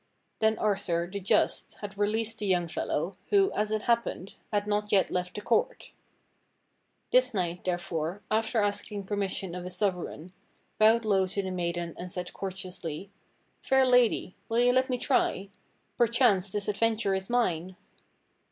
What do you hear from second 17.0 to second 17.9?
is mine."